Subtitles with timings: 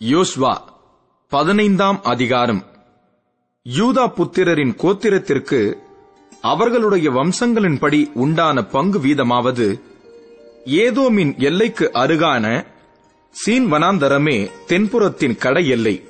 [0.00, 0.60] யோஸ்வா
[1.28, 2.62] பதினைந்தாம் அதிகாரம்.
[3.66, 5.76] யூதா புத்திரரின் கோத்திரத்திற்கு
[6.40, 9.80] அவர்களுடைய வம்சங்களின்படி உண்டான பங்கு வீதமாவது
[10.66, 12.66] ஏதோமின் எல்லைக்கு அருகான
[13.30, 16.02] சீன் வனாந்தரமே தென்புறத்தின் கடை எல்லை.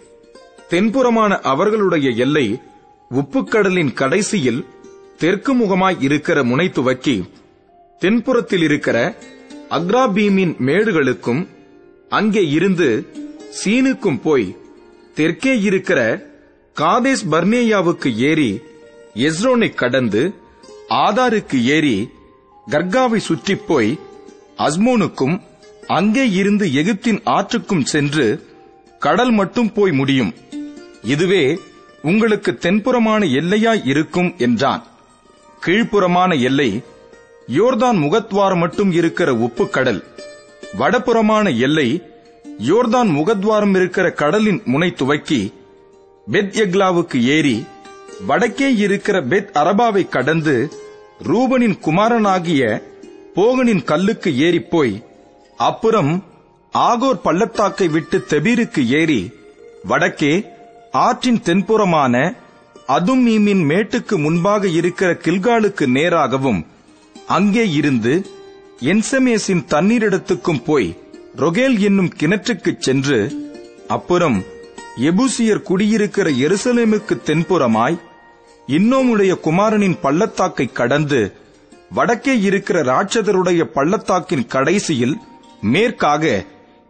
[0.70, 2.60] தென்புறமான அவர்களுடைய எல்லை
[3.10, 4.66] உப்புக்கடலின் கடைசியில்
[5.16, 7.24] தெற்கு முகமாய் இருக்கிற முனை துவக்கி
[8.00, 9.18] தென்புறத்தில் இருக்கிற
[9.70, 11.48] அக்ராபீமின் மேடுகளுக்கும்
[12.08, 13.14] அங்கே இருந்து
[13.50, 14.56] சீனுக்கும் போய்
[15.14, 16.26] தெற்கே இருக்கிற
[16.80, 18.60] காதேஸ் பர்னேயாவுக்கு ஏறி
[19.14, 20.34] எஸ்ரோனை கடந்து
[20.88, 22.10] ஆதாருக்கு ஏறி
[22.70, 23.98] கர்காவை சுற்றிப் போய்
[24.56, 25.40] அஸ்மோனுக்கும்
[25.86, 28.46] அங்கே இருந்து எகிப்தின் ஆற்றுக்கும் சென்று
[28.98, 30.34] கடல் மட்டும் போய் முடியும்.
[31.02, 31.58] இதுவே
[32.02, 34.86] உங்களுக்கு தென்புறமான எல்லையாய் இருக்கும் என்றான்.
[35.66, 36.82] கீழ்ப்புறமான எல்லை
[37.48, 40.02] யோர்தான் முகத்வாரம் மட்டும் இருக்கிற உப்புக்கடல்.
[40.78, 42.02] வடபுறமான எல்லை
[42.60, 45.40] யோர்தான் முகத்வாரம் இருக்கிற கடலின் முனை துவக்கி
[46.26, 47.56] பெத் எக்லாவுக்கு ஏறி
[48.26, 50.54] வடக்கே இருக்கிற பெத் அரபாவை கடந்து
[51.20, 52.62] ரூபனின் குமாரனாகிய
[53.34, 54.94] போகனின் கல்லுக்கு ஏறிப் போய்
[55.58, 56.12] அப்புறம்
[56.74, 59.20] ஆகோர் பள்ளத்தாக்கை விட்டு தெபீருக்கு ஏறி
[59.84, 60.34] வடக்கே
[60.98, 62.16] ஆற்றின் தென்புறமான
[62.88, 66.60] அதுமீமின் மேட்டுக்கு முன்பாக இருக்கிற கில்காலுக்கு நேராகவும்
[67.28, 68.14] அங்கே இருந்து
[68.82, 70.88] என்சமேசின் தண்ணீரிடத்துக்கும் போய்
[71.36, 73.18] ரொகேல் என்னும் கிணற்றுக்குச் சென்று
[73.88, 74.38] அப்புறம்
[75.02, 77.96] எபூசியர் குடியிருக்கிற எருசலேமுக்கு தென்புறமாய்
[78.68, 81.20] இன்னோமுடைய குமாரனின் பள்ளத்தாக்கை கடந்து
[81.90, 85.16] வடக்கே இருக்கிற ராட்சதருடைய பள்ளத்தாக்கின் கடைசியில்
[85.66, 86.24] மேற்காக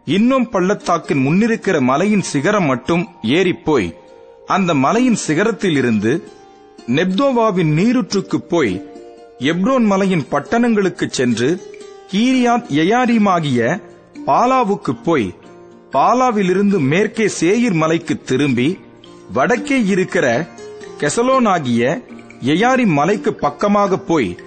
[0.07, 3.89] இன்னும் பள்ளத்தாக்கின் முன்னிருக்கிற மலையின் சிகரம் மட்டும் ஏறிப்போய்
[4.47, 6.11] அந்த மலையின் சிகரத்திலிருந்து
[6.89, 8.75] நெப்தோவாவின் நீருற்றுக்குப் போய்
[9.45, 11.49] எப்ரோன் மலையின் பட்டணங்களுக்குச் சென்று
[12.11, 13.61] கீரியாத் எயாரிமாகிய
[14.27, 15.33] பாலாவுக்குப் போய்
[15.91, 18.79] பாலாவிலிருந்து மேற்கே சேயிர் மலைக்கு திரும்பி
[19.33, 20.47] வடக்கே இருக்கிற
[20.99, 22.03] கெசலோனாகிய
[22.41, 24.37] எயாரி மலைக்கு பக்கமாக போய்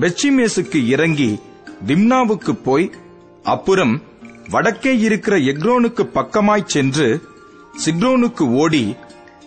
[0.00, 1.38] பெச்சிமேசுக்கு இறங்கி
[1.86, 2.90] திம்னாவுக்கு போய்
[3.42, 4.02] அப்புறம்
[4.50, 7.22] வடக்கே இருக்கிற எக்ரோனுக்கு பக்கமாய் சென்று
[7.84, 8.96] சிக்ரோனுக்கு ஓடி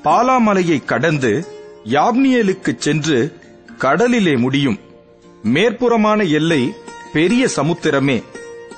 [0.03, 1.47] பாலாமலையை கடந்து
[1.83, 3.33] யாப்னியலுக்கு சென்று
[3.77, 4.79] கடலிலே முடியும்.
[5.43, 6.73] மேற்புறமான எல்லை
[7.13, 8.23] பெரிய சமுத்திரமே.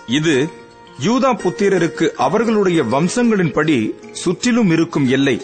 [0.08, 0.50] இது
[1.04, 3.76] யூதா புத்திரருக்கு அவர்களுடைய வம்சங்களின்படி
[4.12, 5.42] சுற்றிலும் இருக்கும் எல்லை.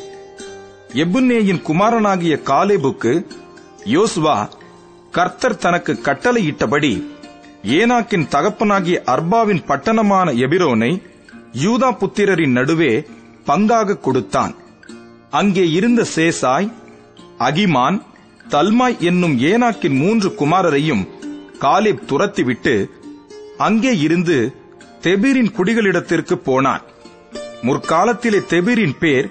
[0.94, 3.14] எபுன்னேயின் குமாரனாகிய காலேபுக்கு
[3.86, 4.50] யோசுவா
[5.12, 6.92] கர்த்தர் தனக்கு கட்டளையிட்டபடி
[7.64, 10.92] ஏனாக்கின் தகப்பனாகிய அர்பாவின் பட்டணமான எபிரோனை
[11.64, 13.08] யூதா புத்திரரின் நடுவே
[13.46, 14.56] பங்காக கொடுத்தான்.
[15.30, 16.68] அங்கே இருந்த சேசாய்
[17.40, 18.02] அகிமான்
[18.50, 21.08] தல்மாய் என்னும் ஏனாக்கின் மூன்று குமாரரையும்
[21.60, 22.76] காலேப் துரத்திவிட்டு
[23.58, 24.38] அங்கே இருந்து
[25.06, 26.82] தெபீரின் குடிகளிடத்திற்கு போனான்.
[27.62, 29.30] முற்காலத்திலே தெபீரின் பேர்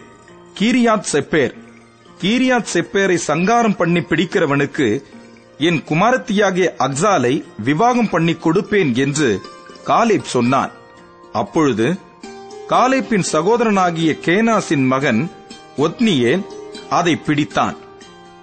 [0.61, 1.55] கீரியாத் செப்பேர்.
[2.21, 5.03] கீரியாத் செப்பேரை சங்காரம் பண்ணி பிடிக்கிறவனுக்கு
[5.59, 9.41] என் குமாரத்தியாகிய அக்சாலை விவாகம் பண்ணி கொடுப்பேன் என்று
[9.87, 10.71] காலேப் சொன்னான்.
[11.33, 11.99] அப்பொழுது
[12.69, 15.31] காலேப்பின் சகோதரனாகிய கேனாசின் மகன்
[15.77, 16.45] ஒத்னியேல்
[16.91, 17.77] அதை பிடித்தான்.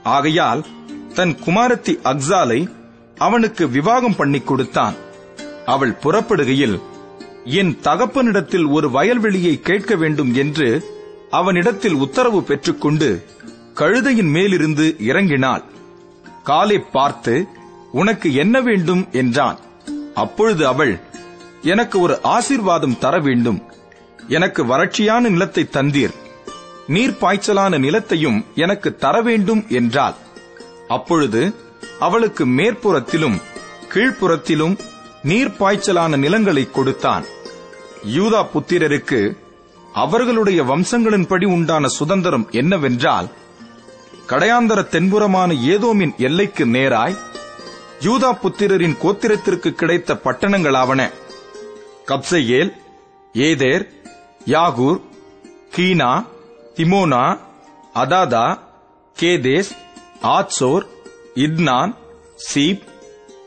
[0.04, 0.66] ஆகையால்
[1.14, 2.72] தன் குமாரத்தி அக்சாலை
[3.18, 4.94] அவனுக்கு விவாகம் பண்ணி கொடுத்தான்.
[5.66, 6.82] அவள் புறப்படுகையில்
[7.46, 10.84] என் தகப்பனிடத்தில் ஒரு வயல்வெளியை கேட்க வேண்டும் என்று
[11.30, 13.26] அவனிடத்தில் உத்தரவு பெற்றுக்கொண்டு
[13.74, 15.64] கழுதையின் மேலிருந்து இறங்கினாள்.
[16.44, 17.48] காலை பார்த்து
[17.92, 19.08] உனக்கு என்ன வேண்டும்?
[19.12, 19.60] என்றான்.
[20.14, 21.00] அப்பொழுது அவள்
[21.62, 23.62] எனக்கு ஒரு ஆசீர்வாதம் தர வேண்டும்.
[24.28, 26.14] எனக்கு வறட்சியான நிலத்தை தந்தீர்.
[26.88, 30.14] நீர் பாய்ச்சலான நிலத்தையும் எனக்கு தர வேண்டும் என்றாள்.
[30.88, 31.56] அப்பொழுது
[32.00, 33.42] அவளுக்கு மேற்புறத்திலும்
[33.94, 34.80] கீழ்ப்புறத்திலும்
[35.24, 37.26] நீர் பாய்ச்சலான நிலங்களை கொடுத்தான்.
[38.06, 39.38] யூதா புத்திரருக்கு
[39.94, 43.28] அவர்களுடைய வம்சங்களின்படி உண்டான சுதந்திரம் என்னவென்றால்
[44.28, 47.16] கடையாந்தர தென்புறமான ஏதோமின் எல்லைக்கு நேராய்
[48.00, 51.12] யூதா புத்திரரின் கோத்திரத்திற்கு கிடைத்த பட்டணங்களாவன.
[52.08, 52.72] கப்சையேல்
[53.34, 53.86] ஏதேர்
[54.46, 55.02] யாகூர்
[55.76, 56.26] கீனா
[56.76, 57.40] திமோனா
[57.96, 58.60] அதாதா
[59.18, 59.72] கேதேஸ்
[60.22, 60.86] ஆத்சோர்
[61.36, 61.94] இத்னான்
[62.54, 62.84] சீப்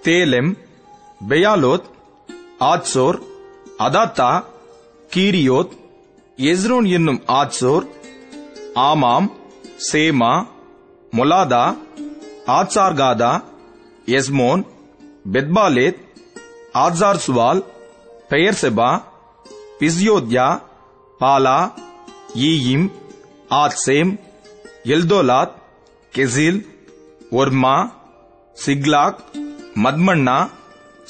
[0.02, 0.56] தேலெம்
[1.23, 1.87] பெயாலோத்
[2.69, 3.17] ஆத்சோர்
[3.85, 4.31] அதாத்தா
[5.11, 5.73] கீரியோத்
[6.37, 7.85] எஸ்ரோன் என்னும் ஆத்சோர்
[8.83, 9.27] ஆமாம்
[9.87, 10.33] சேமா
[11.13, 11.65] மொலாதா
[12.57, 13.33] Hazargaddah
[14.11, 14.63] Heshmon
[15.33, 15.99] பெத்பாலேத்
[16.75, 17.61] ஆட்சார்சுவால்
[18.29, 18.89] Beersheba
[19.79, 20.47] பிஸ்யோத்யா
[21.19, 21.59] Bala
[22.45, 22.87] ஈயிம்
[23.55, 24.11] ஆத்சேம்
[24.95, 25.55] எல்தோலாத்
[26.13, 26.59] கெசில்
[27.31, 27.75] ஒர்மா
[28.57, 29.19] சிக்லாக்
[29.83, 30.37] மத்மன்னா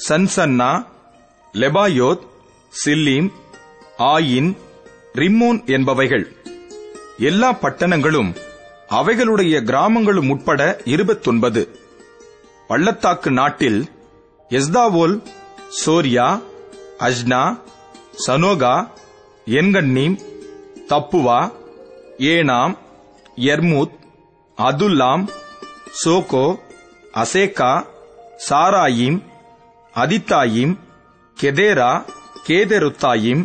[0.07, 0.71] சன்சன்னா
[1.53, 2.23] Lebaoth
[2.85, 3.29] Shilhim
[3.97, 4.49] ஆயின்
[5.13, 6.25] ரிம்மோன் என்பவைகள்.
[7.19, 8.35] எல்லா பட்டணங்களும்
[8.89, 11.61] அவைகளுடைய கிராமங்களும் உட்பட இருபத்தொன்பது.
[12.67, 13.79] பள்ளத்தாக்கு நாட்டில்
[14.49, 15.15] எஸ்தாவோல்
[15.85, 16.41] சோரியா
[16.99, 17.43] அஜ்னா
[18.27, 18.89] சனோகா
[19.45, 20.17] என்கண்ணீம்
[20.89, 21.39] தப்புவா
[22.17, 22.77] ஏனாம்
[23.35, 23.95] எர்மூத்
[24.57, 25.27] அதுல்லாம்
[26.03, 26.45] சோகோ
[27.13, 27.71] அசேகா
[28.49, 29.19] சாராயிம்
[29.95, 30.77] அதித்தாயிம்
[31.41, 31.91] கெதேரா
[32.47, 33.43] கேதெருத்தாயிம்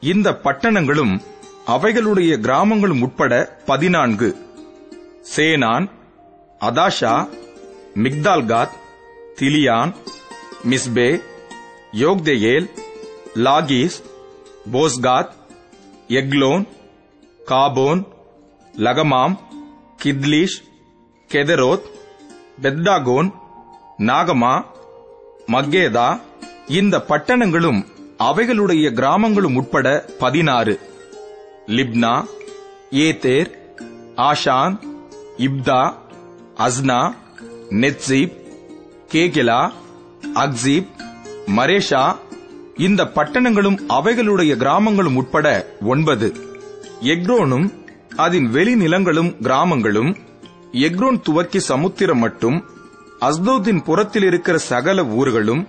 [0.00, 1.20] இந்த பட்டணங்களும்
[1.66, 3.32] அவைகளுடைய கிராமங்களும் உட்பட
[3.66, 4.28] பதினான்கு.
[5.36, 5.86] சேனான்
[6.60, 7.28] அதாஷா
[7.94, 8.74] மிக்தால்காத்
[9.36, 9.92] திலியான்
[10.70, 11.20] மிஸ்பே
[11.92, 12.70] யோக்தேயேல்
[13.34, 13.98] லாகீஸ்
[14.72, 15.32] போஸ்காத்
[16.08, 16.68] எக்லோன்
[17.44, 18.06] காபோன்
[18.76, 19.36] லகமாம்
[20.04, 20.58] கித்லீஷ்
[21.30, 21.86] கெதரோத்
[22.62, 23.30] பெத்தாகோன்
[23.98, 24.54] நாகமா
[25.52, 26.08] மக்கேதா
[26.68, 27.80] இந்த பட்டணங்களும்
[28.18, 30.80] அவைகளுடைய கிராமங்களும் உட்பட பதினாறு.
[31.66, 32.24] Libnah
[32.90, 33.50] Ether
[34.28, 34.74] Ashan
[35.46, 35.80] Iphtah
[36.66, 36.98] Ashnah
[37.82, 38.36] Nezib
[39.12, 39.60] Keilah
[40.34, 40.90] Achzib
[41.56, 42.16] Mareshah
[42.76, 45.46] இந்த பட்டணங்களும் அவைகளுடைய கிராமங்களும் உட்பட
[45.84, 46.28] ஒன்பது.
[47.00, 47.66] எக்ரோனும்
[48.16, 50.16] அதன் வெளிநிலங்களும் கிராமங்களும்
[50.72, 52.58] எக்ரோன் துவக்கி சமுத்திரம் மட்டும்
[53.20, 55.66] அஸ்தோத்தின் புறத்தில் இருக்கிற சகல ஊர்களும்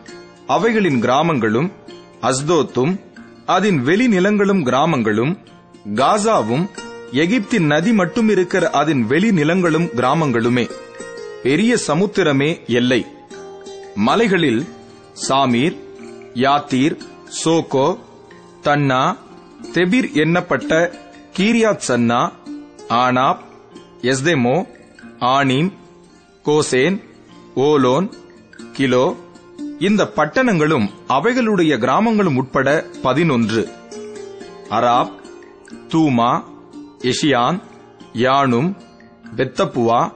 [0.47, 1.71] அவைகளின் கிராமங்களும்
[2.21, 2.99] அஸ்தோத்தும்
[3.45, 5.37] அதன் வெளிநிலங்களும் கிராமங்களும்
[5.95, 6.69] காசாவும்
[7.11, 10.69] எகிப்தின் நதி மட்டும் இருக்கிற அதன் வெளிநிலங்களும் கிராமங்களுமே.
[11.43, 13.05] பெரிய சமுத்திரமே எல்லை.
[13.95, 14.65] மலைகளில்
[15.27, 15.77] சாமீர்
[16.33, 16.97] யாத்தீர்
[17.45, 17.97] சோகோ
[18.63, 19.17] தன்னா
[19.73, 20.93] தெபிர் என்னப்பட்ட
[21.37, 22.31] Kirjath Sannah
[22.89, 23.41] Anab
[24.01, 24.67] Eshtemoh
[25.19, 25.71] Anim
[26.45, 27.09] Goshen
[27.55, 28.13] Holon
[28.73, 29.15] Giloh
[29.79, 33.69] இந்த பட்டணங்களும் அவைகளுடைய கிராமங்களும் உட்பட பதினொன்று.
[34.69, 35.11] அராப்
[35.87, 36.43] தூமா
[36.99, 37.61] எஷியான்
[38.13, 38.77] யானும்
[39.35, 40.11] பெத்தப்புவா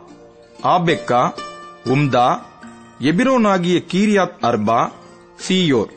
[0.63, 1.33] ஆபெக்கா
[1.83, 2.39] உம்தா
[2.99, 4.91] எபிரோனாகிய கீரியாத் அர்பா
[5.47, 5.91] சீயோர்.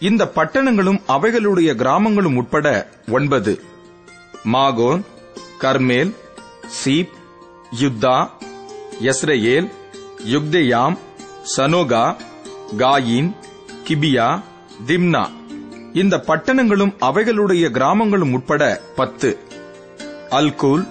[0.00, 3.62] இந்த பட்டணங்களும் அவைகளுடைய கிராமங்களும் உட்பட ஒன்பது.
[4.44, 5.04] மாகோன்
[5.60, 6.14] Carmel
[6.84, 7.14] Ziph
[7.80, 8.28] Juttah
[9.00, 9.70] Jezreel
[10.24, 10.98] Jokdeam
[11.56, 12.16] Zanoah
[12.78, 13.34] Kain
[13.88, 14.40] Gibeah
[14.86, 15.28] Timnah.
[15.92, 19.38] இந்த பட்டணங்களும் அவைகளுடைய கிராமங்களும் உட்பட பத்து.
[20.30, 20.86] அல்கூல்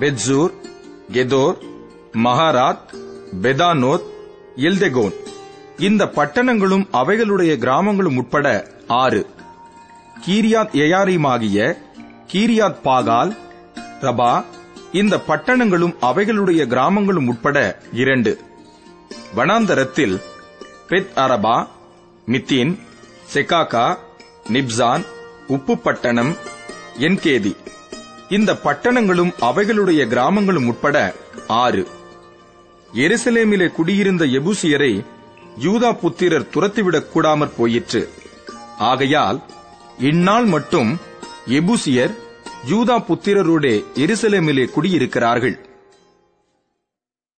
[0.00, 0.50] பெட்சூர்
[1.12, 1.58] கெதோர்
[2.12, 2.94] மகாராத்
[3.42, 4.04] பெதானோத்
[4.56, 5.14] எல்தெகோன்.
[5.78, 9.26] இந்த பட்டணங்களும் அவைகளுடைய கிராமங்களும் உட்பட ஆறு.
[10.26, 11.76] கீரியாத் எயாரிமாகிய
[12.32, 13.36] கீரியாத் பாகால்
[14.00, 14.44] ரபா
[14.92, 18.40] இந்த பட்டணங்களும் அவைகளுடைய கிராமங்களும் உட்பட இரண்டு.
[19.36, 20.20] வனாந்தரத்தில்
[20.88, 21.66] பெத் அரபா
[22.26, 22.78] மித்தின்
[23.34, 23.96] செகாகா
[24.52, 25.06] நிப்சான்
[25.46, 26.36] உப்பு பட்டணம்
[26.98, 27.56] என்கேதி.
[28.28, 31.14] இந்த பட்டணங்களும் அவைகளுடைய கிராமங்களும் உட்பட
[31.46, 31.88] ஆறு.
[32.94, 35.04] எருசலேமிலே குடியிருந்த எபூசியரை
[35.60, 38.12] யூதா புத்திரர் துரத்திவிடக் கூடாமற் போயிற்று.
[38.78, 39.42] ஆகையால்
[39.98, 40.98] இந்நாள் மட்டும்
[41.46, 42.14] எபூசியர்
[42.70, 45.69] யூதா புத்திரருடைய எருசலேமிலே குடியிருக்கிறார்கள்.